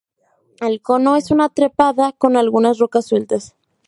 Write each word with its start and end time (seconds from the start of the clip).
El 0.69 0.81
cono 0.81 1.15
es 1.15 1.29
una 1.29 1.47
trepada 1.49 2.11
con 2.11 2.35
algunas 2.35 2.79
rocas 2.79 3.05
sueltas. 3.05 3.55